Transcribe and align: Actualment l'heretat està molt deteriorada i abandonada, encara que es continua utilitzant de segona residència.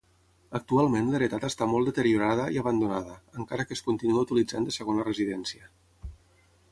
Actualment 0.59 1.09
l'heretat 1.15 1.43
està 1.49 1.67
molt 1.73 1.89
deteriorada 1.91 2.47
i 2.57 2.57
abandonada, 2.61 3.19
encara 3.43 3.65
que 3.69 3.77
es 3.79 3.85
continua 3.91 4.23
utilitzant 4.29 4.69
de 4.69 4.73
segona 4.79 5.09
residència. 5.11 5.69